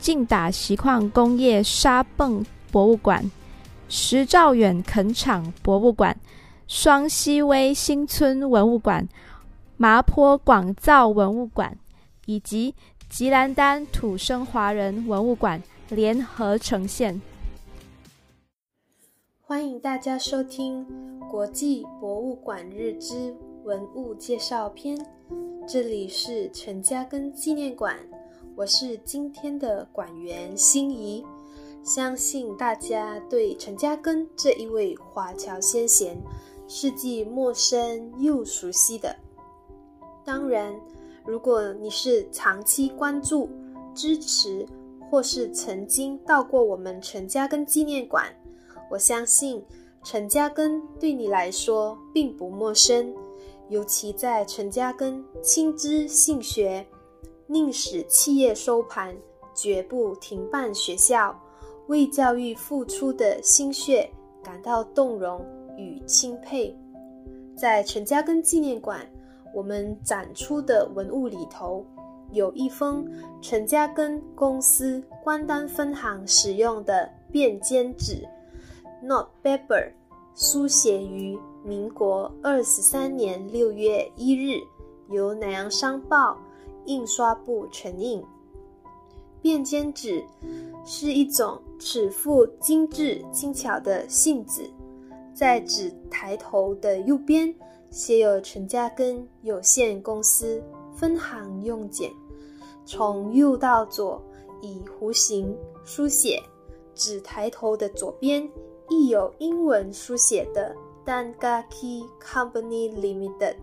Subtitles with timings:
[0.00, 3.30] 劲打锡矿工业沙泵博物馆、
[3.88, 6.18] 石兆远垦场博物馆、
[6.66, 9.06] 双溪威新村文物馆、
[9.76, 11.76] 麻坡广造文物馆
[12.24, 12.74] 以及
[13.08, 17.20] 吉兰丹土生华人文物馆联合呈现。
[19.42, 20.86] 欢迎大家收听
[21.30, 24.96] 国际博物馆日之文物介绍篇，
[25.68, 27.98] 这里是陈嘉庚纪念馆。
[28.60, 31.24] 我是今天的馆员心怡，
[31.82, 36.14] 相信大家对陈嘉庚这一位华侨先贤
[36.68, 39.16] 是既陌生又熟悉的。
[40.26, 40.78] 当然，
[41.24, 43.48] 如果你是长期关注、
[43.94, 44.66] 支持，
[45.10, 48.26] 或是曾经到过我们陈嘉庚纪念馆，
[48.90, 49.64] 我相信
[50.04, 53.14] 陈嘉庚对你来说并不陌生，
[53.70, 56.86] 尤其在陈嘉庚亲知性学。
[57.50, 59.12] 宁使企业收盘，
[59.52, 61.36] 绝不停办学校，
[61.88, 64.08] 为教育付出的心血
[64.40, 65.44] 感到动容
[65.76, 66.72] 与钦佩。
[67.56, 69.04] 在陈嘉庚纪念馆，
[69.52, 71.84] 我们展出的文物里头，
[72.30, 73.04] 有一封
[73.42, 78.24] 陈嘉庚公司关丹分行使用的便笺纸
[79.02, 79.90] （note paper），
[80.36, 84.60] 书写于民国二十三年六月一日，
[85.08, 86.38] 由南洋商报。
[86.90, 88.20] 印刷部成印，
[89.40, 90.24] 便笺纸
[90.84, 94.68] 是一种尺幅精致精巧的信纸，
[95.32, 97.54] 在纸抬头的右边
[97.90, 100.60] 写有陈嘉庚有限公司
[100.96, 102.10] 分行用简，
[102.84, 104.20] 从右到左
[104.60, 106.42] 以弧形书写。
[106.92, 108.50] 纸抬头的左边
[108.88, 110.74] 亦有英文书写的
[111.06, 113.54] Dangaki Company Limited。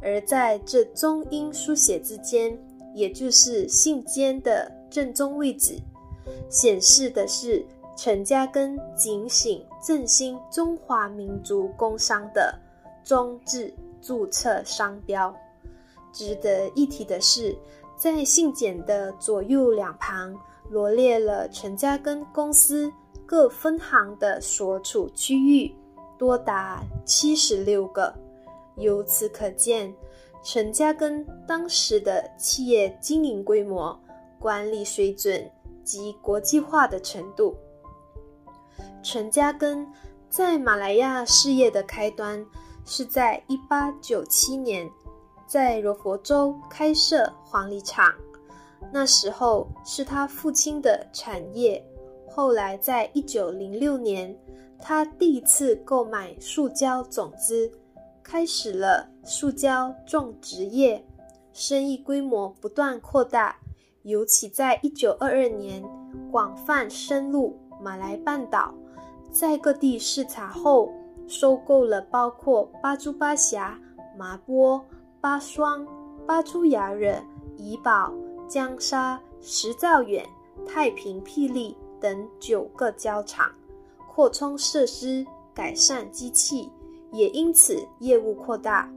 [0.00, 2.56] 而在这中英书写之间，
[2.94, 5.78] 也就是信笺的正中位置，
[6.48, 7.64] 显示的是
[7.96, 12.56] 陈嘉庚警醒振兴中华民族工商的
[13.02, 15.34] 中字注册商标。
[16.12, 17.56] 值得一提的是，
[17.96, 20.34] 在信笺的左右两旁
[20.70, 22.90] 罗列了陈嘉庚公司
[23.26, 25.74] 各分行的所处区域，
[26.16, 28.14] 多达七十六个。
[28.78, 29.92] 由此可见，
[30.42, 33.98] 陈嘉庚当时的企业经营规模、
[34.38, 35.50] 管理水准
[35.82, 37.56] 及国际化的程度。
[39.02, 39.84] 陈嘉庚
[40.30, 42.44] 在马来亚事业的开端
[42.84, 44.90] 是在1897年，
[45.46, 48.12] 在柔佛州开设黄梨厂，
[48.92, 51.84] 那时候是他父亲的产业。
[52.30, 54.38] 后来在1906年，
[54.78, 57.70] 他第一次购买塑胶种子。
[58.30, 61.02] 开始了塑胶种植业，
[61.54, 63.56] 生意规模不断扩大，
[64.02, 65.82] 尤其在一九二二年
[66.30, 68.74] 广泛深入马来半岛，
[69.32, 70.92] 在各地视察后，
[71.26, 73.80] 收购了包括巴珠巴峡、
[74.14, 74.84] 麻波、
[75.22, 75.88] 巴双、
[76.26, 77.18] 巴珠雅惹、
[77.56, 78.12] 怡保、
[78.46, 80.22] 江沙、石兆远、
[80.66, 83.50] 太平霹雳等九个胶厂，
[84.06, 86.70] 扩充设施，改善机器。
[87.12, 88.90] 也因此业务扩大，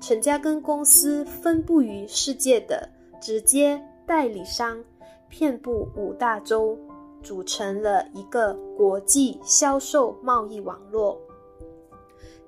[0.00, 2.88] 陈嘉庚公司分布于世界的
[3.20, 4.82] 直接代理商
[5.28, 6.78] 遍布五大洲，
[7.22, 11.20] 组成了一个国际销售贸易网络。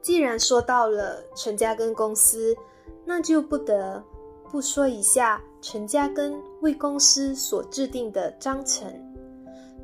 [0.01, 2.57] 既然说到了陈嘉庚公司，
[3.05, 4.03] 那就不得
[4.51, 8.93] 不说一下陈嘉庚为公司所制定的章程。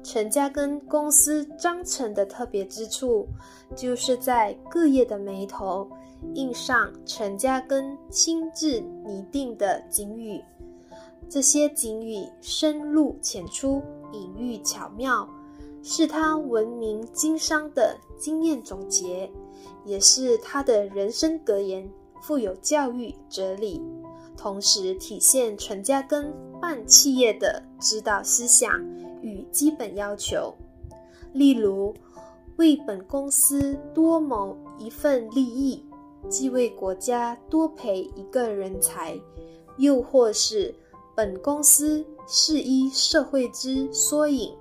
[0.04, 3.26] 陈嘉庚公司章程的特别之处，
[3.74, 5.88] 就是在各页的眉头
[6.34, 10.42] 印上陈嘉庚亲自拟定的警语。
[11.26, 15.26] 这些警语深入浅出，隐喻巧妙，
[15.82, 19.32] 是他闻名经商的经验总结，
[19.86, 21.90] 也是他的人生格言，
[22.20, 23.80] 富有教育哲理，
[24.36, 26.26] 同时体现陈嘉庚
[26.60, 28.70] 办企业的指导思想。
[29.24, 30.54] 与基本要求，
[31.32, 31.94] 例如
[32.56, 35.82] 为本公司多谋一份利益，
[36.28, 39.18] 即为国家多培一个人才；
[39.78, 40.74] 又或是
[41.16, 44.54] 本公司是依社会之缩影，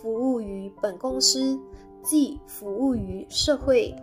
[0.00, 1.58] 服务于本公司，
[2.02, 3.94] 既服务于社会。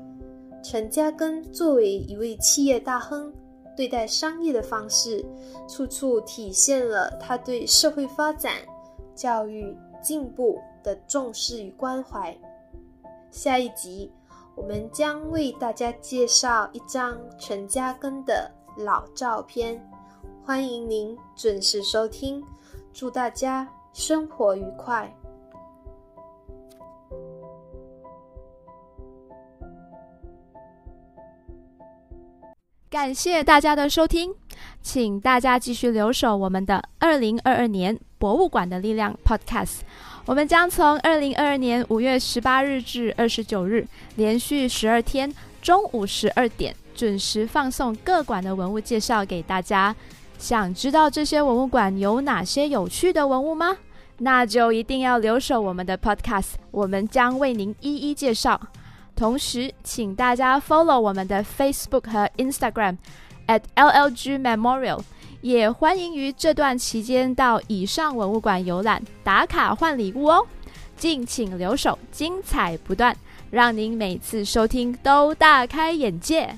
[0.64, 3.34] 陈嘉庚作为一位企业大亨，
[3.76, 5.26] 对待商业的方式，
[5.68, 8.54] 处处体现了他对社会发展、
[9.14, 12.38] 教育进步的重视与关怀。
[13.32, 14.12] 下一集，
[14.54, 19.84] 我们将为大家介绍一张陈嘉庚的老照片，
[20.46, 22.44] 欢迎您准时收听，
[22.94, 25.12] 祝大家生活愉快。
[32.92, 34.34] 感谢大家的收听，
[34.82, 39.80] 请大家继续留守我们的二零二二年博物馆的力量 Podcast。
[40.26, 45.32] 我们将从二零二二年五月十八日至二十九日，连续十二天
[45.62, 49.96] 中午十二点准时放送各馆的文物介绍给大家。
[50.38, 53.78] 想知道这些文物馆有哪些有趣的文物吗？
[54.18, 58.60] 那就一定要留守我们的 Podcast，我们将为您一一介绍。
[59.16, 62.98] 同时，请大家 follow 我们的 Facebook 和 Instagram
[63.48, 65.02] at LLG Memorial，
[65.42, 70.46] 也欢迎于这段期间到以上文物馆游览打卡换礼物哦。
[70.98, 73.16] 敬请留守，精彩不断，
[73.52, 76.58] 让您每次收听都大开眼界。